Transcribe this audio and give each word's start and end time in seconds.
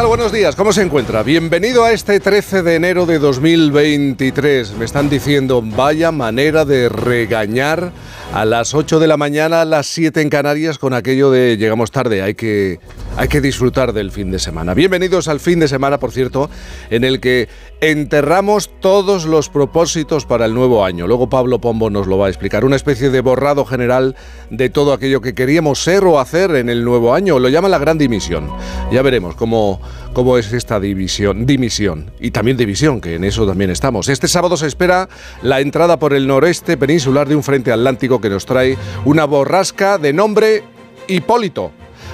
tal? 0.00 0.06
Buenos 0.08 0.32
días, 0.32 0.56
¿cómo 0.56 0.72
se 0.72 0.80
encuentra? 0.80 1.22
Bienvenido 1.22 1.84
a 1.84 1.92
este 1.92 2.20
13 2.20 2.62
de 2.62 2.74
enero 2.76 3.04
de 3.04 3.18
2023. 3.18 4.72
Me 4.78 4.86
están 4.86 5.10
diciendo, 5.10 5.62
vaya 5.62 6.10
manera 6.10 6.64
de 6.64 6.88
regañar 6.88 7.92
a 8.32 8.44
las 8.44 8.74
8 8.74 9.00
de 9.00 9.08
la 9.08 9.16
mañana, 9.16 9.62
a 9.62 9.64
las 9.64 9.88
7 9.88 10.20
en 10.20 10.30
Canarias, 10.30 10.78
con 10.78 10.94
aquello 10.94 11.30
de 11.30 11.56
llegamos 11.56 11.90
tarde, 11.90 12.22
hay 12.22 12.34
que, 12.34 12.78
hay 13.16 13.26
que 13.26 13.40
disfrutar 13.40 13.92
del 13.92 14.12
fin 14.12 14.30
de 14.30 14.38
semana. 14.38 14.72
Bienvenidos 14.72 15.26
al 15.26 15.40
fin 15.40 15.58
de 15.58 15.66
semana, 15.66 15.98
por 15.98 16.12
cierto, 16.12 16.48
en 16.90 17.02
el 17.02 17.18
que 17.20 17.48
enterramos 17.80 18.70
todos 18.80 19.24
los 19.24 19.48
propósitos 19.48 20.26
para 20.26 20.46
el 20.46 20.54
nuevo 20.54 20.84
año. 20.84 21.08
Luego 21.08 21.28
Pablo 21.28 21.60
Pombo 21.60 21.90
nos 21.90 22.06
lo 22.06 22.18
va 22.18 22.26
a 22.26 22.28
explicar. 22.28 22.64
Una 22.64 22.76
especie 22.76 23.10
de 23.10 23.20
borrado 23.20 23.64
general 23.64 24.14
de 24.50 24.70
todo 24.70 24.92
aquello 24.92 25.20
que 25.20 25.34
queríamos 25.34 25.82
ser 25.82 26.04
o 26.04 26.20
hacer 26.20 26.54
en 26.54 26.68
el 26.68 26.84
nuevo 26.84 27.14
año. 27.14 27.38
Lo 27.40 27.48
llama 27.48 27.68
la 27.68 27.78
gran 27.78 27.98
dimisión. 27.98 28.48
Ya 28.92 29.02
veremos 29.02 29.34
cómo, 29.34 29.80
cómo 30.12 30.38
es 30.38 30.52
esta 30.52 30.80
división, 30.80 31.46
dimisión. 31.46 32.10
Y 32.20 32.30
también 32.30 32.56
división, 32.56 33.00
que 33.00 33.14
en 33.14 33.24
eso 33.24 33.46
también 33.46 33.70
estamos. 33.70 34.08
Este 34.08 34.28
sábado 34.28 34.56
se 34.56 34.66
espera 34.66 35.08
la 35.42 35.60
entrada 35.60 35.98
por 35.98 36.12
el 36.14 36.26
noreste 36.26 36.76
peninsular 36.76 37.28
de 37.28 37.36
un 37.36 37.42
frente 37.42 37.72
atlántico 37.72 38.20
que 38.20 38.30
nos 38.30 38.46
trae 38.46 38.76
una 39.04 39.24
borrasca 39.24 39.98
de 39.98 40.12
nombre 40.12 40.64
Hipólito. 41.08 41.72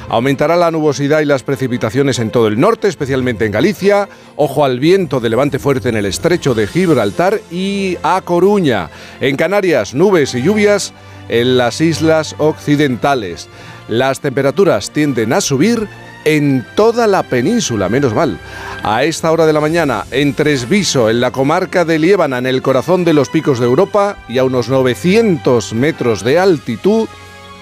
Aumentará 0.08 0.56
la 0.56 0.70
nubosidad 0.70 1.20
y 1.20 1.24
las 1.24 1.42
precipitaciones 1.42 2.20
en 2.20 2.30
todo 2.30 2.46
el 2.46 2.60
norte, 2.60 2.86
especialmente 2.86 3.44
en 3.44 3.52
Galicia. 3.52 4.08
Ojo 4.36 4.64
al 4.64 4.78
viento 4.78 5.18
de 5.18 5.30
levante 5.30 5.58
fuerte 5.58 5.88
en 5.88 5.96
el 5.96 6.06
estrecho 6.06 6.54
de 6.54 6.68
Gibraltar 6.68 7.40
y 7.50 7.98
a 8.04 8.20
Coruña. 8.24 8.88
En 9.20 9.36
Canarias, 9.36 9.94
nubes 9.94 10.34
y 10.34 10.42
lluvias 10.42 10.92
en 11.28 11.56
las 11.56 11.80
islas 11.80 12.36
occidentales. 12.38 13.48
Las 13.88 14.20
temperaturas 14.20 14.90
tienden 14.92 15.32
a 15.32 15.40
subir 15.40 15.88
en 16.26 16.66
toda 16.74 17.06
la 17.06 17.22
península, 17.22 17.88
menos 17.88 18.12
mal. 18.12 18.38
A 18.82 19.04
esta 19.04 19.30
hora 19.30 19.46
de 19.46 19.52
la 19.52 19.60
mañana, 19.60 20.04
en 20.10 20.34
Tresviso, 20.34 21.08
en 21.08 21.20
la 21.20 21.30
comarca 21.30 21.84
de 21.84 22.00
Liébana, 22.00 22.38
en 22.38 22.46
el 22.46 22.62
corazón 22.62 23.04
de 23.04 23.14
los 23.14 23.28
picos 23.28 23.60
de 23.60 23.66
Europa 23.66 24.18
y 24.28 24.38
a 24.38 24.44
unos 24.44 24.68
900 24.68 25.72
metros 25.72 26.24
de 26.24 26.40
altitud, 26.40 27.08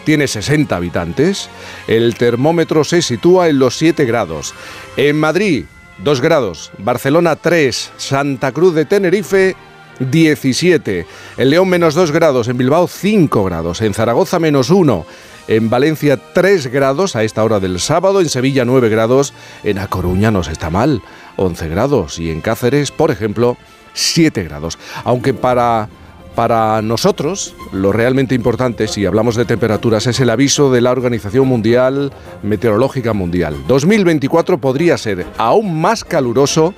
tiene 0.05 0.27
60 0.27 0.75
habitantes. 0.75 1.51
El 1.87 2.15
termómetro 2.17 2.85
se 2.85 3.03
sitúa 3.03 3.49
en 3.49 3.59
los 3.59 3.77
7 3.77 4.07
grados. 4.07 4.55
En 4.97 5.21
Madrid, 5.21 5.67
2 5.99 6.21
grados. 6.23 6.73
Barcelona, 6.79 7.37
3. 7.37 7.93
Santa 7.99 8.53
Cruz 8.53 8.75
de 8.75 8.87
Tenerife, 8.87 9.57
17. 9.99 11.07
En 11.37 11.51
León, 11.51 11.69
menos 11.69 11.95
2 11.95 12.11
grados. 12.11 12.49
En 12.49 12.59
Bilbao, 12.59 12.89
5 12.89 13.45
grados. 13.45 13.81
En 13.81 13.95
Zaragoza, 13.95 14.39
menos 14.39 14.71
1. 14.71 15.07
En 15.47 15.69
Valencia 15.69 16.17
3 16.17 16.69
grados 16.69 17.17
a 17.17 17.23
esta 17.23 17.45
hora 17.45 17.61
del 17.61 17.79
sábado, 17.79 18.21
en 18.21 18.31
Sevilla 18.31 18.65
9 18.65 18.89
grados, 18.89 19.35
en 19.63 19.79
A 19.79 19.89
Coruña 19.89 20.31
no 20.31 20.43
se 20.43 20.53
está 20.53 20.71
mal, 20.71 21.03
11 21.37 21.69
grados 21.69 22.19
y 22.19 22.31
en 22.31 22.41
Cáceres, 22.41 22.91
por 22.91 23.11
ejemplo, 23.11 23.59
7 23.93 24.43
grados. 24.43 24.79
Aunque 25.05 25.35
para 25.35 25.91
para 26.35 26.83
nosotros, 26.83 27.55
lo 27.71 27.93
realmente 27.93 28.35
importante, 28.35 28.89
si 28.89 29.07
hablamos 29.07 29.37
de 29.37 29.45
temperaturas, 29.45 30.09
es 30.09 30.19
el 30.19 30.31
aviso 30.31 30.73
de 30.73 30.81
la 30.81 30.91
Organización 30.91 31.47
Mundial 31.47 32.13
Meteorológica 32.43 33.13
Mundial. 33.13 33.57
2024 33.69 34.59
podría 34.59 34.99
ser 34.99 35.27
aún 35.39 35.81
más 35.81 36.03
caluroso 36.05 36.75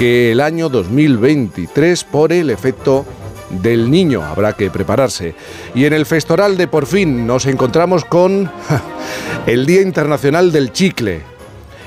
que 0.00 0.32
el 0.32 0.40
año 0.40 0.70
2023 0.70 2.04
por 2.04 2.32
el 2.32 2.48
efecto 2.48 3.04
del 3.50 3.90
niño. 3.90 4.22
Habrá 4.22 4.54
que 4.54 4.70
prepararse. 4.70 5.34
Y 5.74 5.84
en 5.84 5.92
el 5.92 6.06
Festoral 6.06 6.56
de 6.56 6.68
Por 6.68 6.86
fin 6.86 7.26
nos 7.26 7.44
encontramos 7.44 8.06
con 8.06 8.50
el 9.46 9.66
Día 9.66 9.82
Internacional 9.82 10.52
del 10.52 10.72
Chicle. 10.72 11.20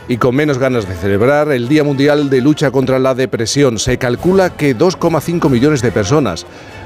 Y 0.07 0.17
con 0.17 0.35
menos 0.35 0.59
ganas 0.59 0.87
de 0.87 0.93
celebrar 0.93 1.51
el 1.51 1.67
Día 1.67 1.83
Mundial 1.83 2.29
de 2.29 2.41
Lucha 2.41 2.69
contra 2.69 2.99
la 2.99 3.15
Depresión. 3.15 3.79
Se 3.79 3.97
calcula 3.97 4.51
que 4.51 4.77
2,5 4.77 5.49
millones 5.49 5.81
de 5.81 5.91
personas 5.91 6.45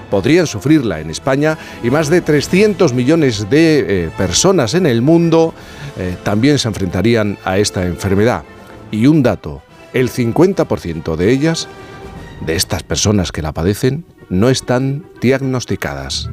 podrían 0.10 0.48
sufrirla 0.48 1.02
en 1.02 1.10
España 1.10 1.58
y 1.84 1.90
más 1.90 2.08
de 2.08 2.22
300 2.22 2.94
millones 2.94 3.50
de 3.50 4.06
eh, 4.06 4.10
personas 4.18 4.76
en 4.76 4.86
el 4.86 5.02
mundo 5.02 5.54
eh, 5.98 6.16
también 6.24 6.58
se 6.58 6.70
enfrentarían 6.70 7.38
a 7.44 7.58
esta 7.58 7.86
enfermedad. 7.86 8.44
Y 8.92 9.08
un 9.08 9.22
dato, 9.22 9.62
el 10.00 10.12
50% 10.12 11.16
de 11.16 11.32
ellas, 11.32 11.68
de 12.46 12.56
estas 12.56 12.84
personas 12.84 13.32
que 13.32 13.42
la 13.42 13.52
padecen, 13.52 14.06
no 14.30 14.50
están 14.50 15.08
diagnosticadas. 15.22 16.30